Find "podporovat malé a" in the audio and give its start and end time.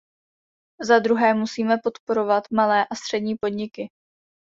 1.83-2.95